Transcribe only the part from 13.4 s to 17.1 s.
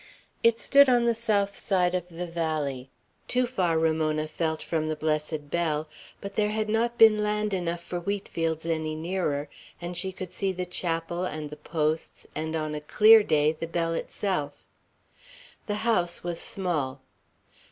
the bell itself. The house was small.